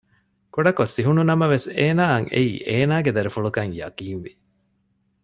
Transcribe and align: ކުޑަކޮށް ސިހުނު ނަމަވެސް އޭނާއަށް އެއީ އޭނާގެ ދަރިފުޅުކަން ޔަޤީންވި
ކުޑަކޮށް 0.53 0.93
ސިހުނު 0.95 1.21
ނަމަވެސް 1.29 1.67
އޭނާއަށް 1.77 2.29
އެއީ 2.33 2.53
އޭނާގެ 2.69 3.11
ދަރިފުޅުކަން 3.15 3.71
ޔަޤީންވި 3.79 4.31